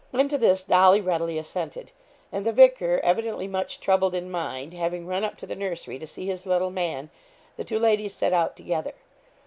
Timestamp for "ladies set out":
7.77-8.55